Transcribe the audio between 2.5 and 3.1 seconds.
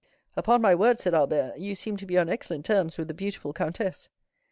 terms with